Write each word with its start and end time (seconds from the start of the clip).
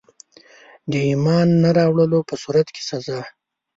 د 0.91 0.93
ایمان 1.09 1.47
نه 1.61 1.69
راوړلو 1.77 2.19
په 2.29 2.35
صورت 2.43 2.67
کي 2.75 2.81
سزا. 2.89 3.19